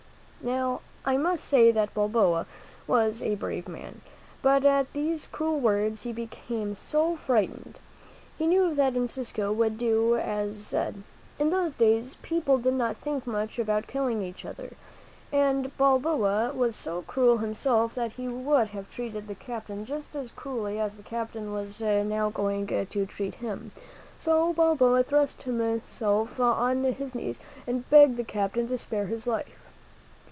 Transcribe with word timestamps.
Now, 0.43 0.81
I 1.05 1.17
must 1.17 1.43
say 1.45 1.69
that 1.71 1.93
Balboa 1.93 2.47
was 2.87 3.21
a 3.21 3.35
brave 3.35 3.67
man, 3.67 4.01
but 4.41 4.65
at 4.65 4.91
these 4.91 5.27
cruel 5.27 5.59
words 5.59 6.01
he 6.01 6.11
became 6.11 6.73
very 6.73 7.15
fright 7.17 7.53
ened. 7.53 7.75
He 8.39 8.47
knew 8.47 8.73
that 8.73 8.95
Encisco 8.95 9.53
would 9.53 9.77
do 9.77 10.15
as 10.15 10.55
he 10.55 10.63
said. 10.63 11.03
In 11.37 11.51
those 11.51 11.75
days 11.75 12.15
people 12.23 12.57
did 12.57 12.73
not 12.73 12.97
think 12.97 13.27
much 13.27 13.59
about 13.59 13.85
killing 13.85 14.23
each 14.23 14.43
other, 14.43 14.71
and 15.31 15.77
Balboa 15.77 16.53
was 16.55 16.75
so 16.75 17.03
cruel 17.03 17.37
himself 17.37 17.93
that 17.93 18.13
he 18.13 18.27
would 18.27 18.69
have 18.69 18.89
treated 18.89 19.27
the 19.27 19.35
captain 19.35 19.85
just 19.85 20.15
as 20.15 20.31
cruelly 20.31 20.79
as 20.79 20.95
the 20.95 21.03
captain 21.03 21.53
was 21.53 21.79
now 21.79 22.31
going 22.31 22.65
to 22.65 23.05
treat 23.05 23.35
him; 23.35 23.71
so 24.17 24.53
Balboa 24.53 25.03
threw 25.03 25.27
himself 25.59 26.39
on 26.39 26.83
his 26.85 27.13
knees 27.13 27.39
and 27.67 27.87
begged 27.91 28.17
the 28.17 28.23
captain 28.23 28.67
to 28.69 28.77
spare 28.79 29.05
his 29.05 29.27
life. 29.27 29.67